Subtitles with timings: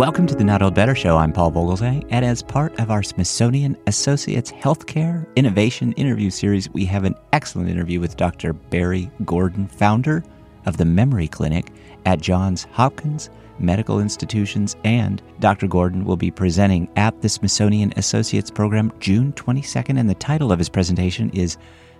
[0.00, 1.18] Welcome to the Not Old Better Show.
[1.18, 6.86] I'm Paul Vogelzang, and as part of our Smithsonian Associates Healthcare Innovation Interview Series, we
[6.86, 8.54] have an excellent interview with Dr.
[8.54, 10.24] Barry Gordon, founder
[10.64, 11.70] of the Memory Clinic
[12.06, 13.28] at Johns Hopkins
[13.58, 15.66] Medical Institutions, and Dr.
[15.66, 20.58] Gordon will be presenting at the Smithsonian Associates Program June 22nd, and the title of
[20.58, 21.58] his presentation is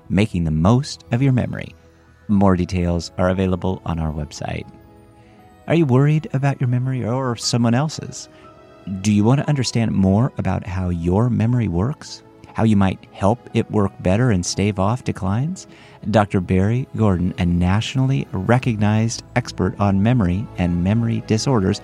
[0.08, 1.74] Making the Most of Your Memory.
[2.28, 4.66] More details are available on our website.
[5.70, 8.28] Are you worried about your memory or someone else's?
[9.02, 12.24] Do you want to understand more about how your memory works?
[12.54, 15.68] How you might help it work better and stave off declines?
[16.10, 16.40] Dr.
[16.40, 21.80] Barry Gordon, a nationally recognized expert on memory and memory disorders,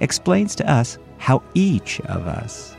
[0.00, 2.74] explains to us how each of us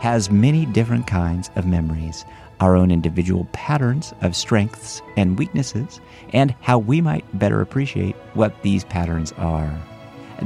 [0.00, 2.26] has many different kinds of memories,
[2.60, 6.00] our own individual patterns of strengths and weaknesses,
[6.32, 9.74] and how we might better appreciate what these patterns are.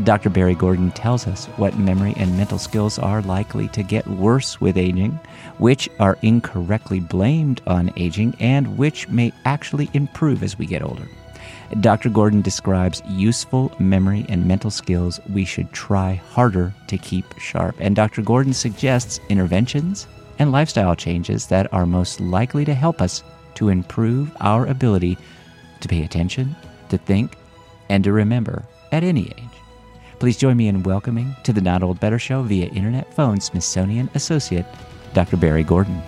[0.05, 0.31] Dr.
[0.31, 4.79] Barry Gordon tells us what memory and mental skills are likely to get worse with
[4.79, 5.19] aging,
[5.59, 11.09] which are incorrectly blamed on aging, and which may actually improve as we get older.
[11.81, 12.09] Dr.
[12.09, 17.77] Gordon describes useful memory and mental skills we should try harder to keep sharp.
[17.79, 18.23] And Dr.
[18.23, 20.07] Gordon suggests interventions
[20.39, 23.23] and lifestyle changes that are most likely to help us
[23.55, 25.19] to improve our ability
[25.81, 26.57] to pay attention,
[26.89, 27.37] to think,
[27.89, 29.50] and to remember at any age.
[30.21, 34.11] Please join me in welcoming to the Not Old Better Show via internet phone Smithsonian
[34.15, 34.67] Associate
[35.15, 35.39] Dr.
[35.39, 36.03] Barry Gordon.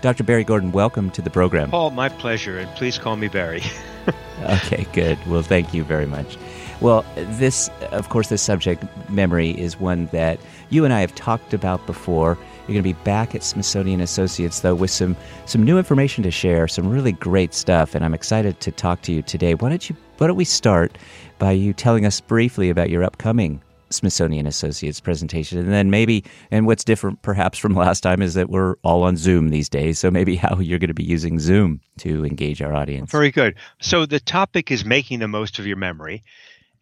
[0.00, 0.24] Dr.
[0.24, 1.70] Barry Gordon, welcome to the program.
[1.70, 3.62] Paul, my pleasure, and please call me Barry.
[4.44, 5.18] okay, good.
[5.26, 6.38] Well, thank you very much.
[6.80, 11.52] Well, this, of course, this subject, memory, is one that you and I have talked
[11.52, 12.38] about before.
[12.66, 16.30] You're going to be back at Smithsonian Associates, though, with some, some new information to
[16.30, 19.54] share, some really great stuff, and I'm excited to talk to you today.
[19.54, 20.96] Why don't you why don't we start
[21.38, 25.58] by you telling us briefly about your upcoming Smithsonian Associates presentation.
[25.58, 29.16] And then maybe, and what's different perhaps from last time is that we're all on
[29.16, 29.98] Zoom these days.
[29.98, 33.10] So maybe how you're going to be using Zoom to engage our audience.
[33.10, 33.56] Very good.
[33.80, 36.24] So the topic is making the most of your memory.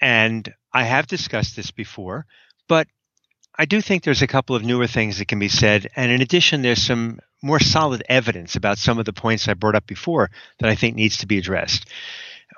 [0.00, 2.26] And I have discussed this before,
[2.68, 2.88] but
[3.58, 5.88] I do think there's a couple of newer things that can be said.
[5.94, 9.74] And in addition, there's some more solid evidence about some of the points I brought
[9.74, 11.86] up before that I think needs to be addressed.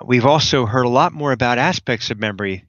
[0.03, 2.65] We've also heard a lot more about aspects of memory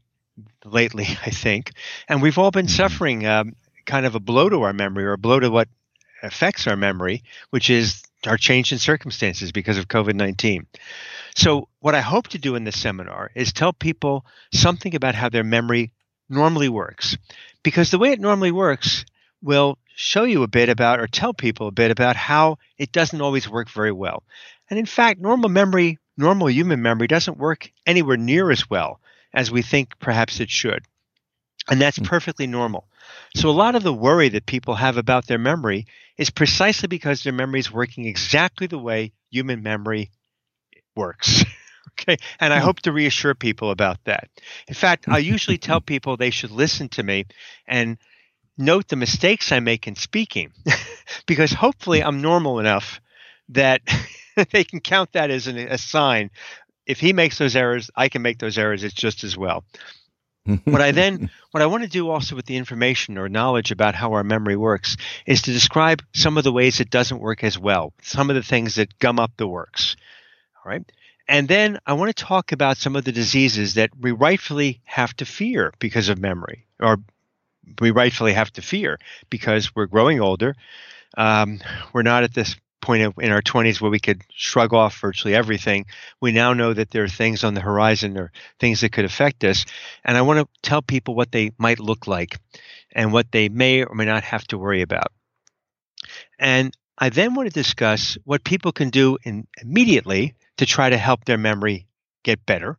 [0.64, 1.72] lately, I think,
[2.08, 2.74] and we've all been mm-hmm.
[2.76, 3.54] suffering um,
[3.84, 5.68] kind of a blow to our memory or a blow to what
[6.22, 10.66] affects our memory, which is our change in circumstances because of COVID 19.
[11.36, 15.28] So, what I hope to do in this seminar is tell people something about how
[15.28, 15.92] their memory
[16.28, 17.16] normally works.
[17.62, 19.04] Because the way it normally works
[19.42, 23.20] will show you a bit about or tell people a bit about how it doesn't
[23.20, 24.22] always work very well.
[24.68, 29.00] And in fact, normal memory normal human memory doesn't work anywhere near as well
[29.34, 30.84] as we think perhaps it should.
[31.68, 32.04] And that's hmm.
[32.04, 32.86] perfectly normal.
[33.34, 37.22] So, a lot of the worry that people have about their memory is precisely because
[37.22, 40.10] their memory is working exactly the way human memory
[40.94, 41.44] works.
[41.92, 42.16] okay.
[42.40, 42.64] And I hmm.
[42.64, 44.28] hope to reassure people about that.
[44.68, 47.26] In fact, I usually tell people they should listen to me
[47.66, 47.98] and
[48.58, 50.52] note the mistakes I make in speaking
[51.26, 53.00] because hopefully I'm normal enough
[53.50, 53.82] that
[54.52, 56.30] they can count that as an, a sign.
[56.86, 58.84] If he makes those errors, I can make those errors.
[58.84, 59.64] It's just as well.
[60.64, 63.96] what I then, what I want to do also with the information or knowledge about
[63.96, 67.58] how our memory works is to describe some of the ways it doesn't work as
[67.58, 69.96] well, some of the things that gum up the works.
[70.64, 70.84] All right.
[71.28, 75.14] And then I want to talk about some of the diseases that we rightfully have
[75.16, 76.98] to fear because of memory, or
[77.80, 78.98] we rightfully have to fear
[79.28, 80.54] because we're growing older.
[81.16, 81.60] Um,
[81.92, 85.86] we're not at this point in our 20s where we could shrug off virtually everything.
[86.20, 89.42] We now know that there are things on the horizon or things that could affect
[89.42, 89.64] us.
[90.04, 92.38] And I want to tell people what they might look like
[92.92, 95.12] and what they may or may not have to worry about.
[96.38, 100.96] And I then want to discuss what people can do in, immediately to try to
[100.96, 101.86] help their memory
[102.22, 102.78] get better.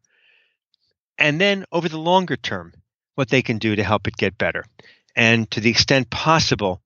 [1.18, 2.74] And then over the longer term,
[3.16, 4.66] what they can do to help it get better.
[5.16, 6.82] And to the extent possible,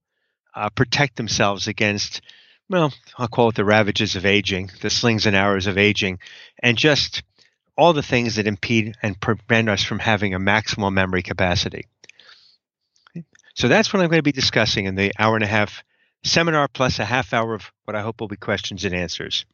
[0.54, 2.22] uh, protect themselves against
[2.68, 6.20] well, I'll call it the ravages of aging, the slings and arrows of aging,
[6.62, 7.22] and just
[7.76, 11.86] all the things that impede and prevent us from having a maximal memory capacity.
[13.54, 15.84] So that's what I'm going to be discussing in the hour and a half
[16.24, 19.44] seminar plus a half hour of what I hope will be questions and answers.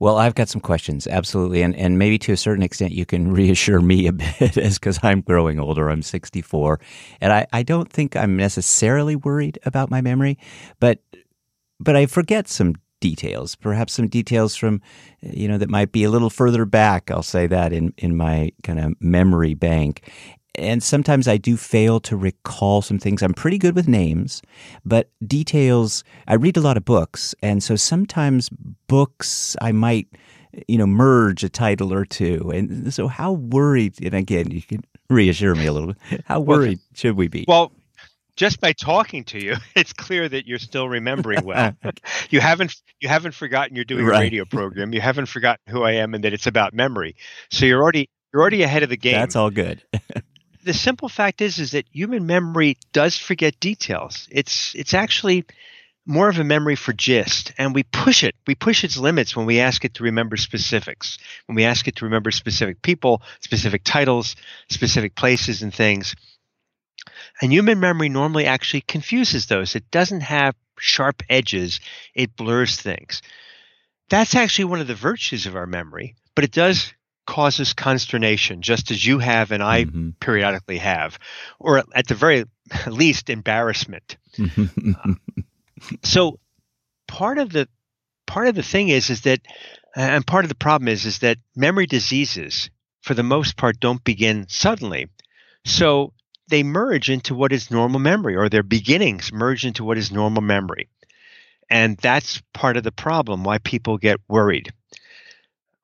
[0.00, 3.32] Well, I've got some questions, absolutely, and and maybe to a certain extent you can
[3.40, 5.88] reassure me a bit, as because I'm growing older.
[5.88, 6.80] I'm 64,
[7.20, 10.38] and I I don't think I'm necessarily worried about my memory,
[10.80, 11.00] but
[11.80, 14.80] but I forget some details, perhaps some details from,
[15.20, 17.10] you know, that might be a little further back.
[17.10, 20.10] I'll say that in, in my kind of memory bank.
[20.54, 23.22] And sometimes I do fail to recall some things.
[23.22, 24.42] I'm pretty good with names,
[24.84, 27.34] but details, I read a lot of books.
[27.42, 28.50] And so sometimes
[28.86, 30.08] books, I might,
[30.68, 32.50] you know, merge a title or two.
[32.54, 36.78] And so, how worried, and again, you can reassure me a little bit, how worried
[36.78, 37.44] well, should we be?
[37.48, 37.72] Well,
[38.36, 41.76] just by talking to you, it's clear that you're still remembering well.
[42.30, 44.18] you haven't you haven't forgotten you're doing right.
[44.18, 44.92] a radio program.
[44.92, 47.16] You haven't forgotten who I am and that it's about memory.
[47.50, 49.14] So you're already you're already ahead of the game.
[49.14, 49.82] That's all good.
[50.64, 54.26] The simple fact is is that human memory does forget details.
[54.30, 55.44] It's it's actually
[56.06, 58.34] more of a memory for gist and we push it.
[58.46, 61.96] We push its limits when we ask it to remember specifics when we ask it
[61.96, 64.36] to remember specific people specific titles
[64.68, 66.14] specific places and things.
[67.40, 69.76] And human memory normally actually confuses those.
[69.76, 71.80] It doesn't have sharp edges.
[72.14, 73.22] It blurs things.
[74.08, 76.92] That's actually one of the virtues of our memory but it does
[77.26, 80.10] causes consternation, just as you have and I mm-hmm.
[80.20, 81.18] periodically have,
[81.58, 82.44] or at the very
[82.86, 84.16] least, embarrassment.
[84.38, 85.14] uh,
[86.02, 86.38] so,
[87.06, 87.68] part of the
[88.26, 89.40] part of the thing is is that,
[89.94, 92.70] and part of the problem is is that memory diseases,
[93.02, 95.08] for the most part, don't begin suddenly.
[95.64, 96.12] So
[96.48, 100.42] they merge into what is normal memory, or their beginnings merge into what is normal
[100.42, 100.88] memory,
[101.70, 103.44] and that's part of the problem.
[103.44, 104.72] Why people get worried.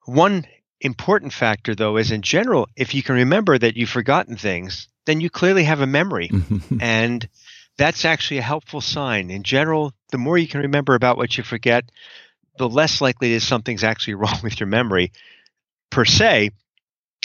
[0.05, 0.45] One
[0.81, 5.21] important factor, though, is in general, if you can remember that you've forgotten things, then
[5.21, 6.29] you clearly have a memory.
[6.81, 7.27] and
[7.77, 9.29] that's actually a helpful sign.
[9.29, 11.85] In general, the more you can remember about what you forget,
[12.57, 15.11] the less likely it is something's actually wrong with your memory
[15.89, 16.51] per se.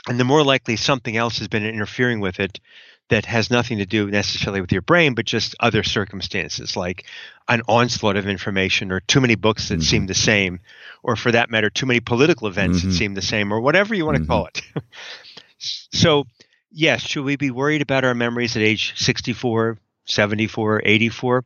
[0.09, 2.61] And the more likely something else has been interfering with it
[3.09, 7.05] that has nothing to do necessarily with your brain, but just other circumstances like
[7.49, 9.83] an onslaught of information or too many books that mm-hmm.
[9.83, 10.61] seem the same,
[11.03, 12.89] or for that matter, too many political events mm-hmm.
[12.89, 14.31] that seem the same, or whatever you want to mm-hmm.
[14.31, 14.63] call it.
[15.59, 16.25] so,
[16.71, 21.45] yes, should we be worried about our memories at age 64, 74, 84?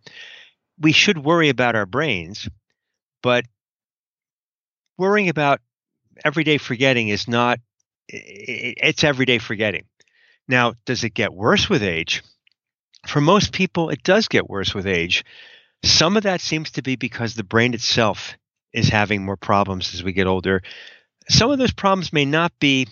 [0.78, 2.48] We should worry about our brains,
[3.22, 3.44] but
[4.96, 5.60] worrying about
[6.24, 7.58] everyday forgetting is not,
[8.08, 9.84] it's everyday forgetting
[10.50, 12.22] now, does it get worse with age?
[13.06, 15.24] For most people, it does get worse with age.
[15.82, 18.34] Some of that seems to be because the brain itself
[18.72, 20.62] is having more problems as we get older.
[21.28, 22.88] Some of those problems may not be,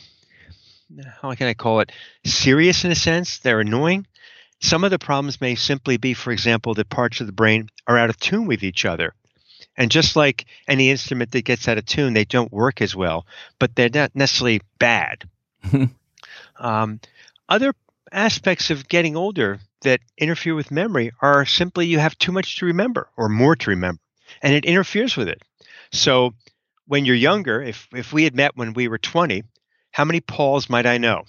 [1.21, 1.93] how can I call it,
[2.25, 3.39] serious in a sense.
[3.39, 4.07] They're annoying.
[4.61, 7.99] Some of the problems may simply be, for example, that parts of the brain are
[7.99, 9.15] out of tune with each other.
[9.77, 13.27] And just like any instrument that gets out of tune, they don't work as well,
[13.59, 15.29] but they're not necessarily bad.
[16.59, 17.01] um,
[17.49, 17.75] other
[18.13, 22.67] aspects of getting older that interfere with memory are simply you have too much to
[22.67, 24.01] remember or more to remember,
[24.43, 25.43] and it interferes with it.
[25.93, 26.35] So
[26.87, 29.45] when you're younger, if, if we had met when we were 20,
[29.91, 31.25] how many Pauls might I know?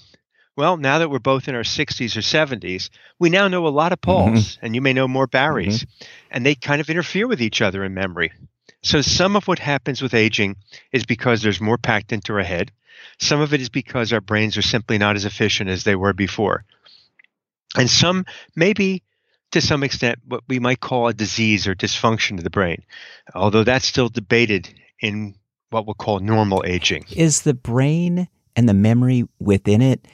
[0.56, 3.94] Well, now that we're both in our 60s or 70s, we now know a lot
[3.94, 4.66] of Pauls, mm-hmm.
[4.66, 6.06] and you may know more Barrys, mm-hmm.
[6.32, 8.32] and they kind of interfere with each other in memory.
[8.82, 10.56] So some of what happens with aging
[10.92, 12.72] is because there's more packed into our head.
[13.20, 16.14] Some of it is because our brains are simply not as efficient as they were
[16.14, 16.66] before.
[17.76, 18.26] And some
[18.56, 19.04] maybe
[19.52, 22.84] to some extent what we might call a disease or dysfunction of the brain,
[23.34, 25.36] although that's still debated in
[25.70, 27.06] what we'll call normal aging.
[27.16, 30.08] Is the brain and the memory within it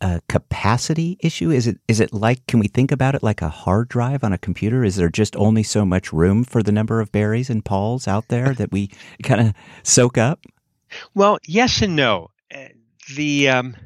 [0.00, 1.50] a capacity issue?
[1.50, 4.32] Is it is it like can we think about it like a hard drive on
[4.32, 4.84] a computer?
[4.84, 8.28] Is there just only so much room for the number of Barrys and Pauls out
[8.28, 8.90] there that we
[9.22, 10.40] kind of soak up?
[11.14, 12.30] Well, yes and no.
[12.54, 12.68] Uh,
[13.16, 13.76] the um,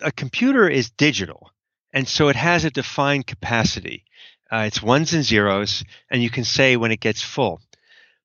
[0.00, 1.50] a computer is digital,
[1.92, 4.04] and so it has a defined capacity.
[4.50, 7.60] Uh, it's ones and zeros, and you can say when it gets full.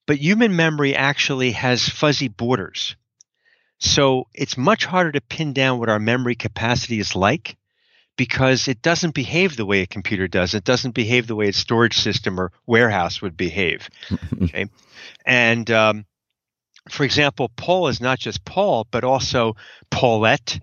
[0.05, 2.95] But human memory actually has fuzzy borders.
[3.79, 7.57] So it's much harder to pin down what our memory capacity is like
[8.15, 10.53] because it doesn't behave the way a computer does.
[10.53, 13.89] It doesn't behave the way a storage system or warehouse would behave.
[14.43, 14.67] okay.
[15.25, 16.05] And um,
[16.89, 19.55] for example, Paul is not just Paul, but also
[19.89, 20.59] Paulette,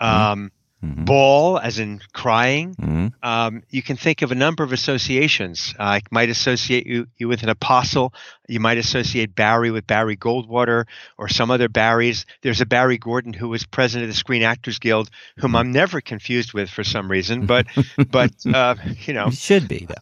[0.00, 0.32] mm-hmm.
[0.32, 0.52] um,
[0.84, 1.04] mm-hmm.
[1.04, 2.74] bawl, as in crying.
[2.74, 3.06] Mm-hmm.
[3.22, 5.74] Um, you can think of a number of associations.
[5.78, 8.12] I might associate you, you with an apostle.
[8.48, 10.84] You might associate Barry with Barry Goldwater
[11.18, 12.26] or some other Barrys.
[12.42, 15.56] There's a Barry Gordon who was president of the Screen Actors Guild, whom mm-hmm.
[15.56, 17.46] I'm never confused with for some reason.
[17.54, 17.66] But,
[18.10, 18.74] but uh,
[19.06, 19.94] you know, it should be though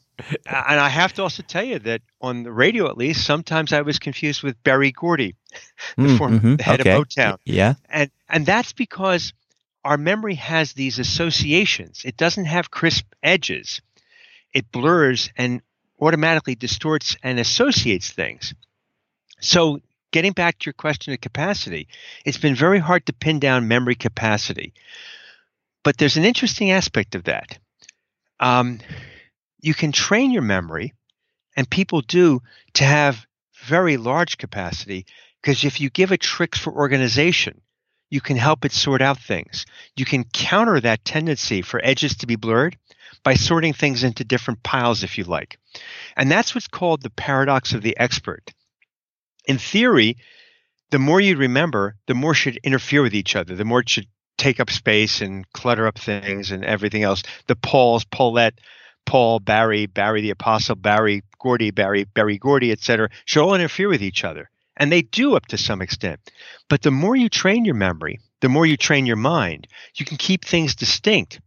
[0.46, 3.82] and I have to also tell you that on the radio, at least, sometimes I
[3.82, 5.34] was confused with Berry Gordy,
[5.96, 6.92] the mm, former mm-hmm, head okay.
[6.92, 7.38] of Motown.
[7.44, 9.32] Yeah, and and that's because
[9.84, 12.02] our memory has these associations.
[12.04, 13.80] It doesn't have crisp edges.
[14.52, 15.62] It blurs and
[16.00, 18.54] automatically distorts and associates things.
[19.40, 19.80] So,
[20.12, 21.88] getting back to your question of capacity,
[22.24, 24.72] it's been very hard to pin down memory capacity.
[25.82, 27.58] But there's an interesting aspect of that.
[28.38, 28.80] Um,
[29.60, 30.92] you can train your memory,
[31.56, 32.42] and people do,
[32.74, 33.26] to have
[33.64, 35.06] very large capacity
[35.40, 37.60] because if you give it tricks for organization,
[38.12, 39.64] you can help it sort out things.
[39.96, 42.76] You can counter that tendency for edges to be blurred
[43.24, 45.58] by sorting things into different piles, if you like.
[46.14, 48.52] And that's what's called the paradox of the expert.
[49.46, 50.18] In theory,
[50.90, 54.08] the more you remember, the more should interfere with each other, the more it should
[54.36, 57.22] take up space and clutter up things and everything else.
[57.46, 58.60] The Pauls, Paulette,
[59.06, 64.02] Paul, Barry, Barry the Apostle, Barry, Gordy, Barry, Berry Gordy, etc., should all interfere with
[64.02, 64.50] each other.
[64.82, 66.18] And they do up to some extent.
[66.68, 70.16] But the more you train your memory, the more you train your mind, you can
[70.16, 71.40] keep things distinct.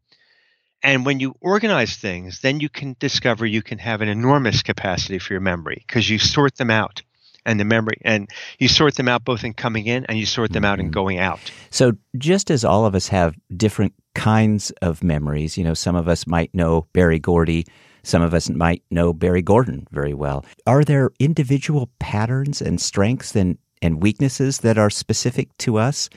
[0.81, 5.19] And when you organize things, then you can discover you can have an enormous capacity
[5.19, 7.01] for your memory because you sort them out
[7.45, 10.53] and the memory and you sort them out both in coming in and you sort
[10.53, 10.93] them out in mm-hmm.
[10.93, 11.41] going out.
[11.71, 16.07] So just as all of us have different kinds of memories, you know, some of
[16.07, 17.65] us might know Berry Gordy
[18.05, 20.45] some of us might know Barry Gordon very well.
[20.67, 26.09] Are there individual patterns and strengths and, and weaknesses that are specific to us?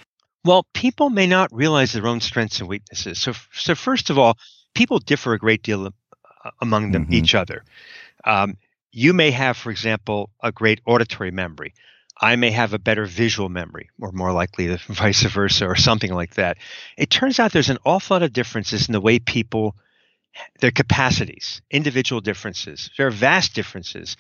[0.45, 3.19] Well, people may not realize their own strengths and weaknesses.
[3.19, 4.37] So, so first of all,
[4.75, 7.15] people differ a great deal uh, among them, mm-hmm.
[7.15, 7.65] each other.
[8.25, 8.57] Um,
[8.93, 11.75] you may have, for example, a great auditory memory.
[12.21, 16.13] I may have a better visual memory, or more likely the vice versa, or something
[16.13, 16.59] like that.
[16.97, 19.75] It turns out there's an awful lot of differences in the way people
[20.61, 22.91] their capacities, individual differences.
[22.97, 24.17] There are vast differences.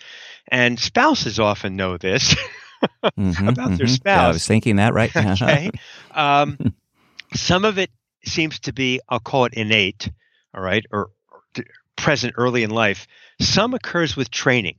[0.48, 2.34] And spouses often know this
[3.04, 3.76] mm-hmm, about mm-hmm.
[3.76, 4.16] their spouse.
[4.16, 5.32] Yeah, I was thinking that right now.
[5.32, 5.70] okay.
[6.14, 6.74] Um,
[7.34, 7.90] some of it
[8.24, 10.10] seems to be, I'll call it innate,
[10.52, 11.42] all right, or, or
[11.96, 13.06] present early in life.
[13.40, 14.78] Some occurs with training.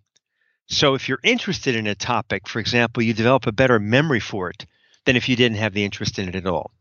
[0.67, 4.50] So if you're interested in a topic, for example, you develop a better memory for
[4.50, 4.65] it
[5.05, 6.72] than if you didn't have the interest in it at all.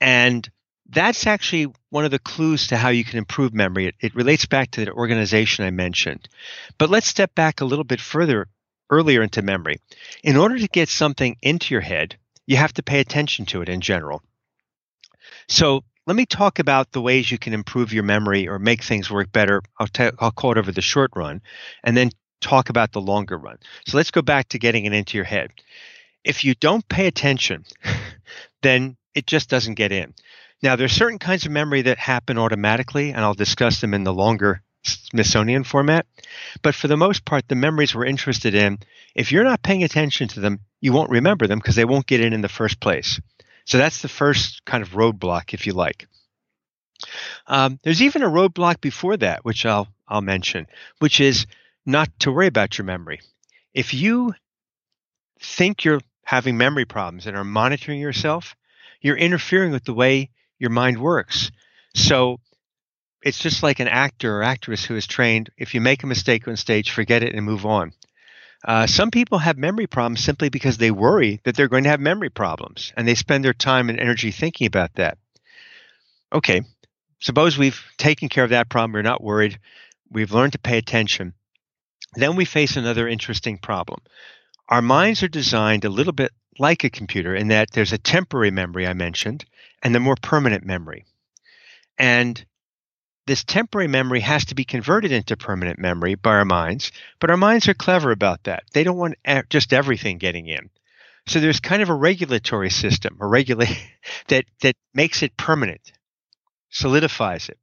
[0.00, 0.48] And
[0.88, 3.86] that's actually one of the clues to how you can improve memory.
[3.86, 6.28] It, it, relates back to the organization I mentioned.
[6.78, 8.48] But let's step back a little bit further
[8.90, 9.76] earlier into memory.
[10.22, 13.68] In order to get something into your head, you have to pay attention to it
[13.68, 14.22] in general.
[15.48, 19.10] So let me talk about the ways you can improve your memory or make things
[19.10, 19.62] work better.
[19.78, 21.40] I'll, t- I'll call it over the short run
[21.84, 22.10] and then
[22.40, 23.58] talk about the longer run.
[23.86, 25.52] So let's go back to getting it into your head.
[26.24, 27.64] If you don't pay attention,
[28.62, 30.14] then it just doesn't get in.
[30.62, 34.14] Now, there's certain kinds of memory that happen automatically, and I'll discuss them in the
[34.14, 36.06] longer Smithsonian format.
[36.62, 38.78] But for the most part, the memories we're interested in,
[39.14, 42.20] if you're not paying attention to them, you won't remember them because they won't get
[42.20, 43.20] in in the first place.
[43.64, 46.06] So that's the first kind of roadblock, if you like.
[47.46, 50.66] Um, there's even a roadblock before that, which I'll I'll mention,
[50.98, 51.46] which is
[51.86, 53.20] not to worry about your memory.
[53.74, 54.34] If you
[55.40, 58.54] think you're having memory problems and are monitoring yourself,
[59.00, 60.30] you're interfering with the way
[60.62, 61.50] your mind works.
[61.94, 62.38] So
[63.20, 65.50] it's just like an actor or actress who is trained.
[65.58, 67.92] If you make a mistake on stage, forget it and move on.
[68.64, 72.00] Uh, some people have memory problems simply because they worry that they're going to have
[72.00, 75.18] memory problems and they spend their time and energy thinking about that.
[76.32, 76.62] Okay,
[77.18, 79.58] suppose we've taken care of that problem, we're not worried,
[80.10, 81.34] we've learned to pay attention.
[82.14, 84.00] Then we face another interesting problem.
[84.68, 88.50] Our minds are designed a little bit like a computer in that there's a temporary
[88.50, 89.44] memory I mentioned
[89.82, 91.04] and the more permanent memory.
[91.98, 92.44] And
[93.26, 96.90] this temporary memory has to be converted into permanent memory by our minds,
[97.20, 98.64] but our minds are clever about that.
[98.72, 99.16] They don't want
[99.48, 100.70] just everything getting in.
[101.26, 103.78] So there's kind of a regulatory system, a regulate
[104.28, 105.92] that that makes it permanent,
[106.70, 107.58] solidifies it.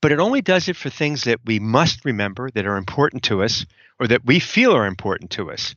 [0.00, 3.42] But it only does it for things that we must remember that are important to
[3.42, 3.66] us
[3.98, 5.74] or that we feel are important to us.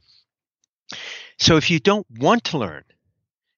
[1.39, 2.83] So if you don't want to learn,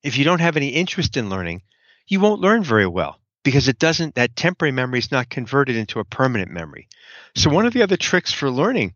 [0.03, 1.63] if you don't have any interest in learning,
[2.07, 5.99] you won't learn very well because it doesn't that temporary memory is not converted into
[5.99, 6.87] a permanent memory.
[7.35, 8.93] So one of the other tricks for learning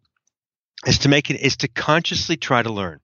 [0.85, 2.99] is to make it is to consciously try to learn.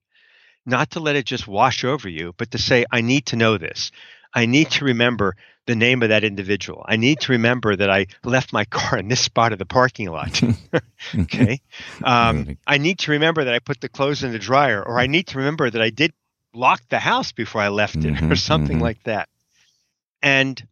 [0.64, 3.58] Not to let it just wash over you, but to say I need to know
[3.58, 3.90] this.
[4.32, 5.36] I need to remember
[5.66, 6.84] the name of that individual.
[6.86, 10.10] I need to remember that I left my car in this spot of the parking
[10.10, 10.42] lot.
[11.14, 11.60] okay.
[12.02, 15.06] Um, I need to remember that I put the clothes in the dryer, or I
[15.06, 16.12] need to remember that I did
[16.52, 18.82] lock the house before I left it, mm-hmm, or something mm-hmm.
[18.82, 19.28] like that.
[20.20, 20.62] And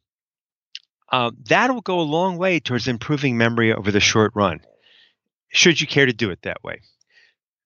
[1.10, 4.60] uh, that'll go a long way towards improving memory over the short run,
[5.48, 6.80] should you care to do it that way.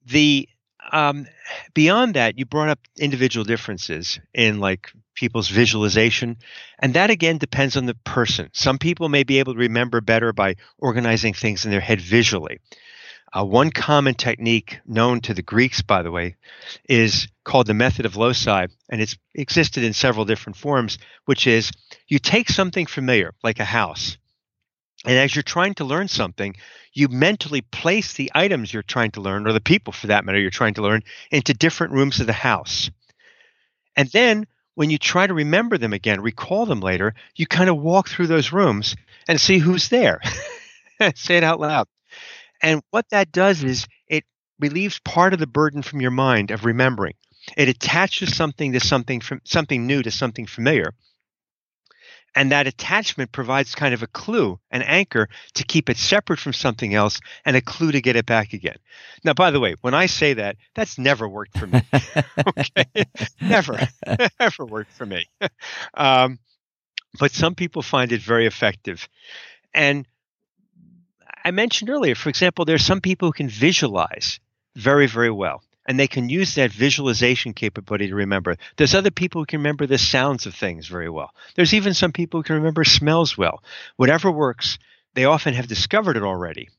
[0.06, 0.48] The
[0.92, 1.26] um,
[1.74, 6.36] beyond that, you brought up individual differences in like people's visualization,
[6.78, 8.50] and that again depends on the person.
[8.52, 12.60] Some people may be able to remember better by organizing things in their head visually.
[13.36, 16.36] Uh, one common technique known to the Greeks, by the way,
[16.88, 21.72] is called the method of loci, and it's existed in several different forms, which is
[22.06, 24.18] you take something familiar, like a house,
[25.04, 26.56] and as you're trying to learn something,
[26.92, 30.38] you mentally place the items you're trying to learn, or the people for that matter,
[30.38, 32.90] you're trying to learn, into different rooms of the house.
[33.96, 37.78] And then when you try to remember them again, recall them later, you kind of
[37.78, 38.96] walk through those rooms
[39.28, 40.20] and see who's there.
[41.14, 41.86] Say it out loud.
[42.62, 44.24] And what that does is it
[44.58, 47.14] relieves part of the burden from your mind of remembering.
[47.56, 50.94] It attaches something to something from something new to something familiar.
[52.34, 56.52] And that attachment provides kind of a clue, an anchor to keep it separate from
[56.52, 58.76] something else and a clue to get it back again.
[59.22, 61.82] Now, by the way, when I say that, that's never worked for me.
[62.58, 63.04] okay.
[63.40, 63.78] never,
[64.40, 65.26] ever worked for me.
[65.96, 66.38] Um,
[67.20, 69.08] but some people find it very effective.
[69.72, 70.06] And
[71.44, 74.40] I mentioned earlier, for example, there are some people who can visualize
[74.74, 78.56] very, very well and they can use that visualization capability to remember.
[78.76, 81.30] There's other people who can remember the sounds of things very well.
[81.54, 83.62] There's even some people who can remember smells well.
[83.96, 84.78] Whatever works,
[85.14, 86.70] they often have discovered it already.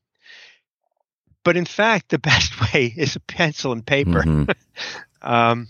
[1.44, 4.52] But in fact, the best way is a pencil and paper, mm-hmm.
[5.22, 5.68] um,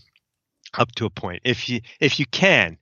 [0.73, 1.41] up to a point.
[1.45, 2.77] If you if you can,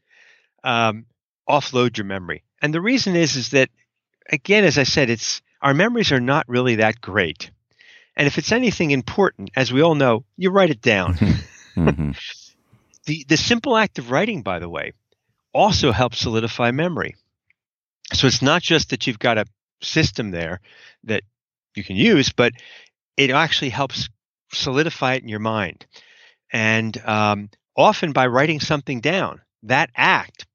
[0.64, 1.06] um,
[1.50, 2.44] offload your memory.
[2.62, 3.70] And the reason is is that,
[4.32, 7.52] again, as I said, it's our memories are not really that great.
[8.16, 11.14] And if it's anything important, as we all know, you write it down.
[11.76, 12.12] mm-hmm.
[13.06, 14.94] the, the simple act of writing, by the way,
[15.54, 17.16] also helps solidify memory.
[18.14, 19.46] So it's not just that you've got a
[19.82, 20.60] system there
[21.06, 21.24] that
[21.76, 22.54] you can use, but
[23.18, 24.10] it actually helps
[24.52, 25.86] solidify it in your mind.
[26.52, 30.46] And um, often by writing something down, that act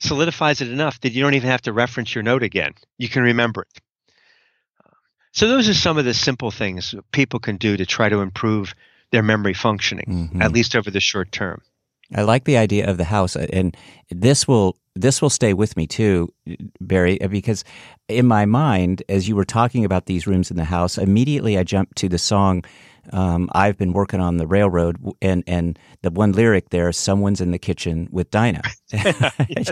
[0.00, 2.74] solidifies it enough that you don't even have to reference your note again.
[2.98, 3.82] You can remember it.
[5.32, 8.74] So those are some of the simple things people can do to try to improve
[9.10, 10.42] their memory functioning, mm-hmm.
[10.42, 11.62] at least over the short term.
[12.14, 13.76] I like the idea of the house, and
[14.10, 16.28] this will this will stay with me too,
[16.78, 17.64] Barry, because
[18.08, 21.62] in my mind, as you were talking about these rooms in the house, immediately I
[21.62, 22.64] jumped to the song
[23.12, 27.50] um, I've been working on the railroad, and and the one lyric there, "Someone's in
[27.50, 28.62] the kitchen with Dinah."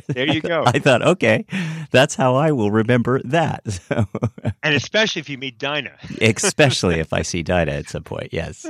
[0.08, 0.64] there you go.
[0.66, 1.44] I thought, okay,
[1.90, 3.80] that's how I will remember that.
[4.62, 5.96] and especially if you meet Dinah.
[6.20, 8.32] especially if I see Dinah at some point.
[8.32, 8.66] Yes.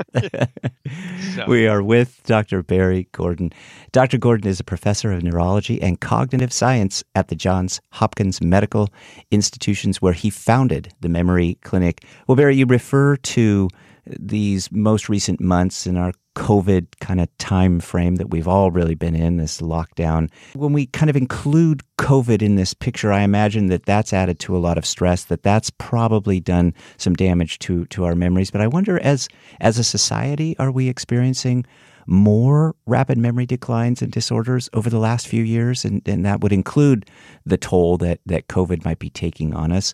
[1.35, 1.45] so.
[1.47, 2.63] We are with Dr.
[2.63, 3.53] Barry Gordon.
[3.93, 4.19] Dr.
[4.19, 8.89] Gordon is a professor of neurology and cognitive science at the Johns Hopkins Medical
[9.31, 12.05] Institutions, where he founded the Memory Clinic.
[12.27, 13.69] Well, Barry, you refer to
[14.07, 18.95] these most recent months in our COVID kind of time frame that we've all really
[18.95, 20.31] been in, this lockdown.
[20.55, 24.57] When we kind of include COVID in this picture, I imagine that that's added to
[24.57, 28.51] a lot of stress, that that's probably done some damage to, to our memories.
[28.51, 29.29] But I wonder, as,
[29.61, 31.67] as a society, are we experiencing
[32.07, 35.85] more rapid memory declines and disorders over the last few years?
[35.85, 37.07] And, and that would include
[37.45, 39.93] the toll that, that COVID might be taking on us.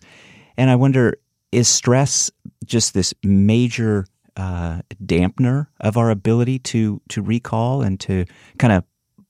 [0.55, 1.17] And I wonder,
[1.51, 2.29] is stress
[2.67, 8.25] just this major uh, dampener of our ability to to recall and to
[8.59, 8.83] kind of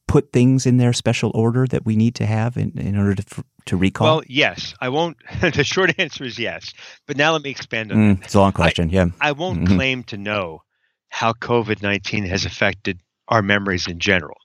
[0.07, 3.43] put things in their special order that we need to have in, in order to
[3.65, 4.07] to recall?
[4.07, 4.73] Well, yes.
[4.81, 5.17] I won't.
[5.41, 6.73] the short answer is yes.
[7.05, 8.25] But now let me expand on mm, that.
[8.25, 8.89] It's a long question.
[8.89, 9.05] I, yeah.
[9.21, 9.75] I won't mm-hmm.
[9.75, 10.63] claim to know
[11.09, 14.37] how COVID nineteen has affected our memories in general,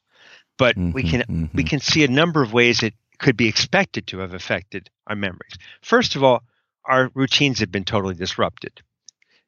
[0.59, 1.57] but mm-hmm, we can mm-hmm.
[1.57, 5.16] we can see a number of ways it could be expected to have affected our
[5.16, 5.57] memories.
[5.81, 6.42] First of all,
[6.85, 8.83] our routines have been totally disrupted.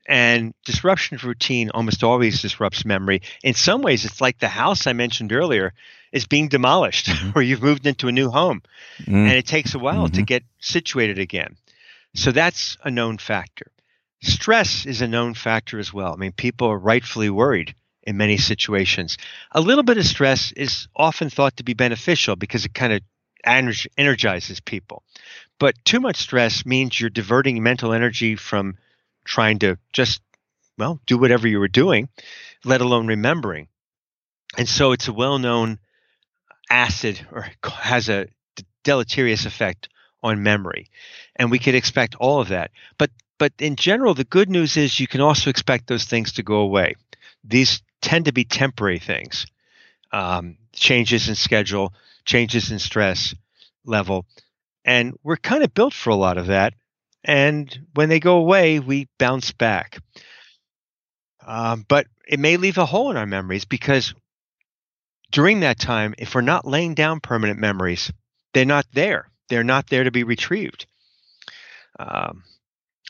[0.06, 3.22] And disruption of routine almost always disrupts memory.
[3.42, 5.72] In some ways, it's like the house I mentioned earlier
[6.12, 7.30] is being demolished, mm-hmm.
[7.34, 8.62] or you've moved into a new home,
[8.98, 9.14] mm-hmm.
[9.14, 10.16] and it takes a while mm-hmm.
[10.16, 11.56] to get situated again.
[12.14, 13.70] So that's a known factor.
[14.22, 16.12] Stress is a known factor as well.
[16.12, 19.18] I mean, people are rightfully worried in many situations.
[19.52, 23.02] A little bit of stress is often thought to be beneficial because it kind of
[23.44, 25.02] energizes people.
[25.58, 28.76] But too much stress means you're diverting mental energy from
[29.24, 30.20] trying to just,
[30.78, 32.08] well, do whatever you were doing,
[32.64, 33.68] let alone remembering.
[34.56, 35.78] And so it's a well known
[36.70, 38.28] acid or has a
[38.82, 39.88] deleterious effect
[40.22, 40.88] on memory.
[41.36, 42.70] And we could expect all of that.
[42.98, 46.42] But but in general, the good news is you can also expect those things to
[46.42, 46.94] go away.
[47.42, 49.46] These tend to be temporary things.
[50.12, 51.92] Um, changes in schedule,
[52.24, 53.34] changes in stress
[53.84, 54.26] level.
[54.84, 56.74] And we're kind of built for a lot of that.
[57.24, 59.98] And when they go away, we bounce back.
[61.46, 64.14] Um, but it may leave a hole in our memories because
[65.30, 68.12] during that time, if we're not laying down permanent memories,
[68.52, 69.30] they're not there.
[69.48, 70.86] They're not there to be retrieved.
[71.98, 72.44] Um,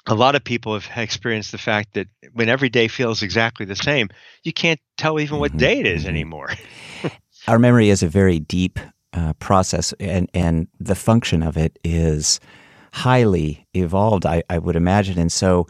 [0.06, 3.76] a lot of people have experienced the fact that when every day feels exactly the
[3.76, 4.08] same,
[4.42, 5.58] you can't tell even what mm-hmm.
[5.58, 6.10] day it is mm-hmm.
[6.10, 6.50] anymore.
[7.48, 8.78] Our memory is a very deep
[9.14, 12.40] uh, process, and, and the function of it is
[12.92, 15.18] highly evolved, I, I would imagine.
[15.18, 15.66] And so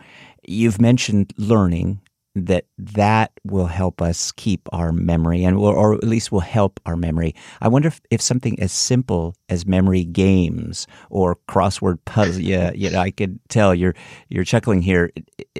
[0.46, 2.00] you've mentioned learning
[2.34, 6.80] that that will help us keep our memory and or, or at least will help
[6.84, 7.34] our memory.
[7.60, 12.98] I wonder if, if something as simple as memory games or crossword puzzle yeah, yeah,
[12.98, 13.94] I could tell you're
[14.28, 15.12] you're chuckling here.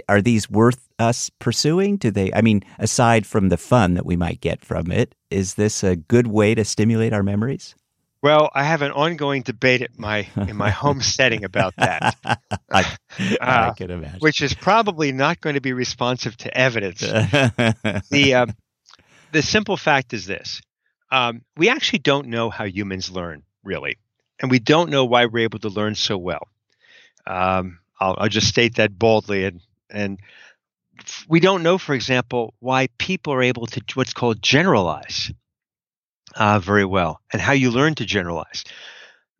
[0.08, 1.96] Are these worth us pursuing?
[1.96, 5.54] Do they I mean, aside from the fun that we might get from it, is
[5.54, 7.74] this a good way to stimulate our memories?
[8.24, 12.16] Well, I have an ongoing debate at my in my home setting about that.
[12.24, 14.20] I, I uh, can imagine.
[14.20, 17.00] Which is probably not going to be responsive to evidence.
[17.00, 18.56] the um,
[19.32, 20.62] the simple fact is this:
[21.12, 23.98] um, we actually don't know how humans learn, really,
[24.40, 26.48] and we don't know why we're able to learn so well.
[27.26, 29.60] Um, I'll, I'll just state that boldly, and
[29.90, 30.18] and
[31.28, 35.30] we don't know, for example, why people are able to what's called generalize
[36.34, 38.64] uh, very well and how you learn to generalize.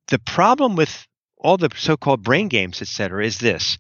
[0.09, 1.07] The problem with
[1.39, 3.79] all the so-called brain games, et cetera, is this: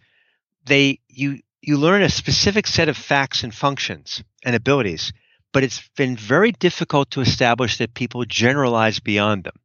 [0.64, 5.12] they you you learn a specific set of facts and functions and abilities,
[5.52, 9.56] but it's been very difficult to establish that people generalize beyond them.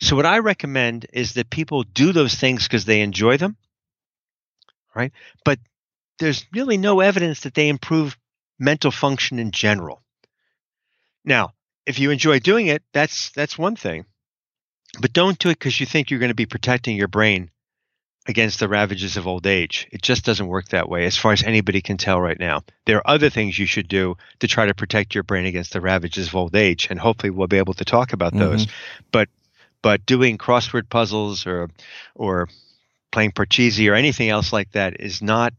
[0.00, 3.56] So what I recommend is that people do those things because they enjoy them,
[4.94, 5.12] right?
[5.44, 5.58] But
[6.18, 8.16] there's really no evidence that they improve
[8.58, 10.02] mental function in general.
[11.24, 11.52] Now,
[11.86, 14.06] if you enjoy doing it, that's that's one thing.
[15.00, 17.50] But don't do it because you think you're going to be protecting your brain
[18.26, 19.86] against the ravages of old age.
[19.90, 22.62] It just doesn't work that way, as far as anybody can tell right now.
[22.86, 25.80] There are other things you should do to try to protect your brain against the
[25.80, 28.50] ravages of old age, and hopefully we'll be able to talk about mm-hmm.
[28.50, 28.66] those.
[29.12, 29.28] But
[29.82, 31.68] but doing crossword puzzles or
[32.14, 32.48] or
[33.12, 35.52] playing Parcheesi or anything else like that is not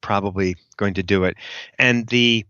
[0.00, 1.36] probably going to do it.
[1.78, 2.44] And the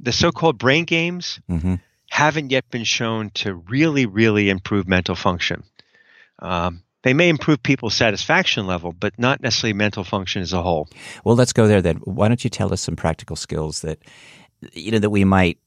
[0.00, 1.40] the so-called brain games.
[1.50, 1.74] Mm-hmm
[2.12, 5.62] haven't yet been shown to really, really improve mental function.
[6.40, 10.90] Um, they may improve people's satisfaction level, but not necessarily mental function as a whole.
[11.24, 11.96] Well, let's go there then.
[12.04, 13.98] Why don't you tell us some practical skills that
[14.74, 15.58] you know that we might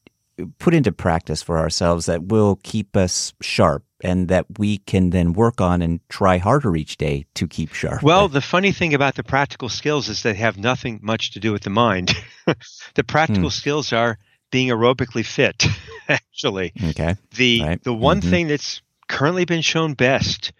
[0.59, 5.33] put into practice for ourselves that will keep us sharp and that we can then
[5.33, 8.03] work on and try harder each day to keep sharp.
[8.03, 11.51] Well, the funny thing about the practical skills is they have nothing much to do
[11.51, 12.13] with the mind.
[12.93, 13.61] the practical hmm.
[13.61, 14.19] skills are
[14.55, 15.65] being aerobically fit.
[16.07, 17.15] Actually, okay.
[17.35, 17.83] The right.
[17.83, 18.29] the one mm-hmm.
[18.29, 20.53] thing that's currently been shown best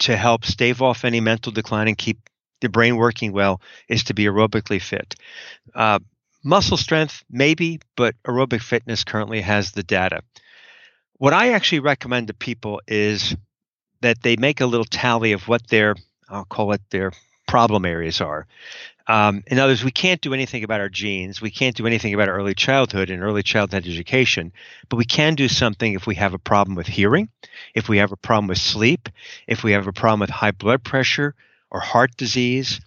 [0.00, 4.14] to help stave off any mental decline and keep the brain working well is to
[4.14, 5.16] be aerobically fit.
[5.74, 5.98] Uh,
[6.44, 10.22] muscle strength, maybe, but aerobic fitness currently has the data.
[11.18, 13.34] What I actually recommend to people is
[14.00, 15.96] that they make a little tally of what their,
[16.28, 17.10] I'll call it their
[17.48, 18.46] problem areas are.
[19.06, 21.40] Um, in other words, we can't do anything about our genes.
[21.40, 24.52] We can't do anything about early childhood and early childhood education,
[24.88, 27.28] but we can do something if we have a problem with hearing,
[27.74, 29.08] if we have a problem with sleep,
[29.46, 31.34] if we have a problem with high blood pressure
[31.70, 32.80] or heart disease,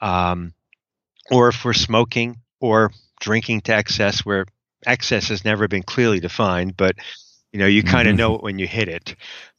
[0.00, 0.52] um,
[1.30, 4.46] or if we're smoking or drinking to excess, where
[4.86, 6.96] excess has never been clearly defined, but
[7.52, 8.18] you know you kind of mm-hmm.
[8.18, 9.14] know it when you hit it.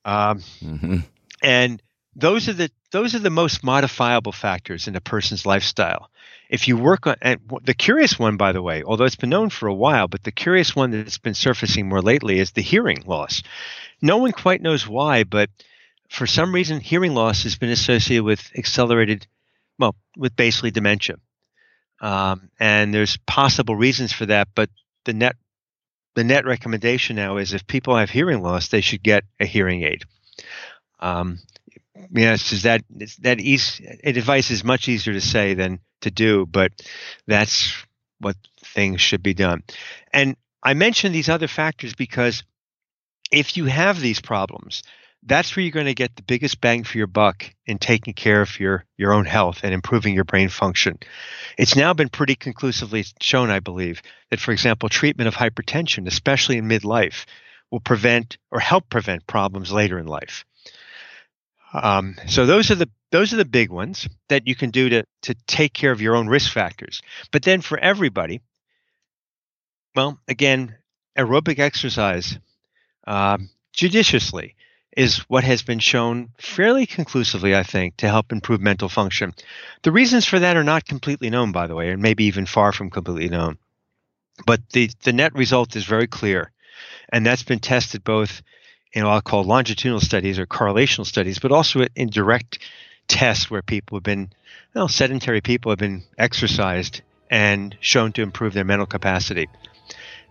[0.06, 0.97] Um, mm-hmm.
[1.43, 1.82] And
[2.15, 6.10] those are the those are the most modifiable factors in a person's lifestyle.
[6.49, 9.49] If you work on and the curious one, by the way, although it's been known
[9.49, 13.04] for a while, but the curious one that's been surfacing more lately is the hearing
[13.06, 13.41] loss.
[14.01, 15.49] No one quite knows why, but
[16.10, 19.25] for some reason, hearing loss has been associated with accelerated,
[19.80, 21.15] well, with basically dementia.
[22.01, 24.69] Um, and there's possible reasons for that, but
[25.06, 25.36] the net
[26.15, 29.84] the net recommendation now is if people have hearing loss, they should get a hearing
[29.84, 30.04] aid.
[30.99, 31.39] Um,
[32.11, 33.85] yes, is that it's that easy.
[34.03, 36.71] Advice is much easier to say than to do, but
[37.27, 37.73] that's
[38.19, 39.63] what things should be done.
[40.13, 42.43] And I mention these other factors because
[43.31, 44.83] if you have these problems,
[45.23, 48.41] that's where you're going to get the biggest bang for your buck in taking care
[48.41, 50.97] of your your own health and improving your brain function.
[51.57, 56.57] It's now been pretty conclusively shown, I believe, that for example, treatment of hypertension, especially
[56.57, 57.25] in midlife,
[57.69, 60.43] will prevent or help prevent problems later in life.
[61.73, 65.03] Um, so those are the those are the big ones that you can do to
[65.23, 67.01] to take care of your own risk factors.
[67.31, 68.41] But then for everybody,
[69.95, 70.75] well, again,
[71.17, 72.38] aerobic exercise
[73.07, 73.38] uh,
[73.73, 74.55] judiciously
[74.95, 79.34] is what has been shown fairly conclusively, I think, to help improve mental function.
[79.84, 82.73] The reasons for that are not completely known, by the way, and maybe even far
[82.73, 83.57] from completely known.
[84.45, 86.51] But the, the net result is very clear.
[87.10, 88.41] And that's been tested both
[88.93, 92.60] in what I'll call longitudinal studies or correlational studies, but also in direct
[93.08, 94.32] tests where people have been,
[94.73, 99.47] well, sedentary people have been exercised and shown to improve their mental capacity.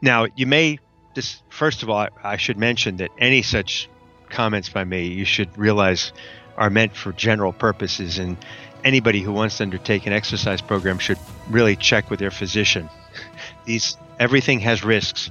[0.03, 0.79] Now, you may,
[1.14, 3.88] this, first of all, I, I should mention that any such
[4.29, 6.12] comments by me, you should realize,
[6.57, 8.37] are meant for general purposes, and
[8.85, 11.18] anybody who wants to undertake an exercise program should
[11.49, 12.88] really check with their physician.
[13.64, 15.31] These everything has risks,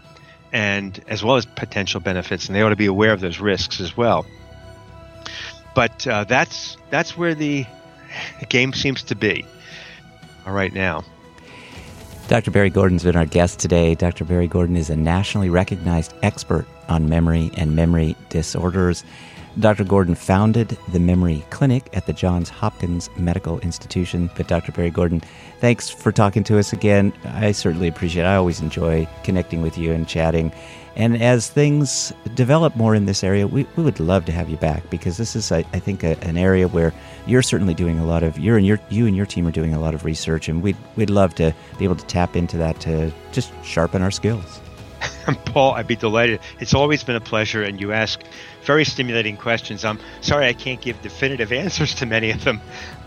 [0.52, 3.80] and as well as potential benefits, and they ought to be aware of those risks
[3.80, 4.26] as well.
[5.76, 7.66] But uh, that's that's where the
[8.50, 9.46] game seems to be.
[10.46, 11.04] All right now.
[12.28, 12.52] Dr.
[12.52, 13.96] Barry Gordon's been our guest today.
[13.96, 14.24] Dr.
[14.24, 19.04] Barry Gordon is a nationally recognized expert on memory and memory disorders.
[19.60, 19.84] Dr.
[19.84, 24.30] Gordon founded the Memory Clinic at the Johns Hopkins Medical Institution.
[24.38, 24.72] But Dr.
[24.72, 25.22] Barry Gordon,
[25.60, 27.12] thanks for talking to us again.
[27.26, 28.28] I certainly appreciate it.
[28.28, 30.54] I always enjoy connecting with you and chatting.
[30.96, 34.58] And as things develop more in this area, we, we would love to have you
[34.58, 36.94] back because this is, I, I think, a, an area where
[37.26, 39.74] you're certainly doing a lot of you're and your you and your team are doing
[39.74, 42.80] a lot of research, and we'd we'd love to be able to tap into that
[42.82, 44.62] to just sharpen our skills.
[45.46, 46.40] Paul, I'd be delighted.
[46.60, 48.22] It's always been a pleasure, and you ask
[48.64, 49.86] very stimulating questions.
[49.86, 52.62] I'm sorry I can't give definitive answers to many of them,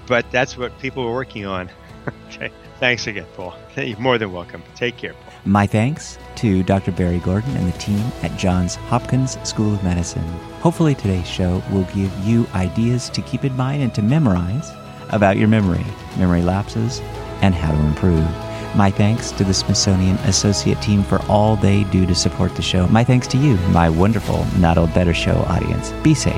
[0.06, 1.70] but that's what people are working on.
[2.28, 2.50] okay.
[2.78, 3.54] Thanks again, Paul.
[3.76, 4.60] You're more than welcome.
[4.74, 5.32] Take care, Paul.
[5.44, 6.90] My thanks to Dr.
[6.90, 10.26] Barry Gordon and the team at Johns Hopkins School of Medicine.
[10.60, 14.72] Hopefully, today's show will give you ideas to keep in mind and to memorize
[15.10, 15.84] about your memory,
[16.18, 17.00] memory lapses,
[17.40, 18.26] and how to improve.
[18.74, 22.86] My thanks to the Smithsonian Associate Team for all they do to support the show.
[22.88, 25.92] My thanks to you, my wonderful Not Old Better Show audience.
[26.02, 26.34] Be safe.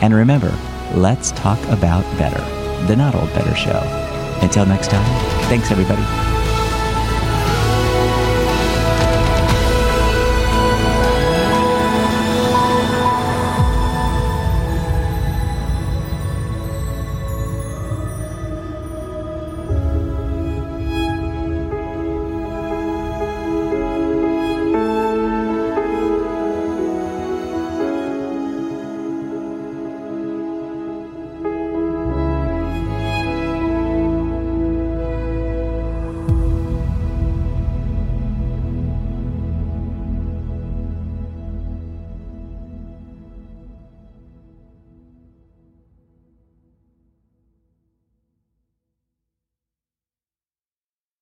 [0.00, 0.54] And remember,
[0.94, 2.40] let's talk about better.
[2.86, 3.80] The Not Old Better Show.
[4.42, 5.04] Until next time,
[5.48, 6.35] thanks everybody.